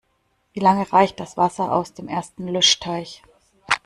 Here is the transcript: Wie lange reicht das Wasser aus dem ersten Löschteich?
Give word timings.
Wie 0.53 0.59
lange 0.59 0.91
reicht 0.91 1.19
das 1.19 1.37
Wasser 1.37 1.71
aus 1.71 1.93
dem 1.93 2.07
ersten 2.07 2.47
Löschteich? 2.47 3.21